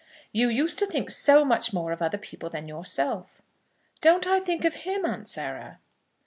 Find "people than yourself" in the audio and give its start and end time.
2.17-3.43